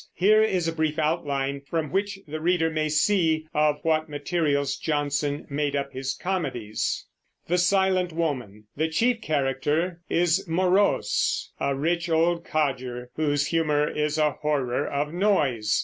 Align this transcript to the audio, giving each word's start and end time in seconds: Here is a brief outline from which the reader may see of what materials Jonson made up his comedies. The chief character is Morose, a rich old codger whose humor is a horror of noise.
Here 0.15 0.41
is 0.41 0.67
a 0.67 0.73
brief 0.73 0.97
outline 0.97 1.61
from 1.61 1.91
which 1.91 2.17
the 2.27 2.41
reader 2.41 2.71
may 2.71 2.89
see 2.89 3.45
of 3.53 3.77
what 3.83 4.09
materials 4.09 4.75
Jonson 4.77 5.45
made 5.47 5.75
up 5.75 5.93
his 5.93 6.15
comedies. 6.15 7.05
The 7.47 8.63
chief 8.91 9.21
character 9.21 10.01
is 10.09 10.47
Morose, 10.47 11.51
a 11.59 11.75
rich 11.75 12.09
old 12.09 12.43
codger 12.43 13.11
whose 13.15 13.45
humor 13.45 13.87
is 13.87 14.17
a 14.17 14.31
horror 14.31 14.87
of 14.87 15.13
noise. 15.13 15.79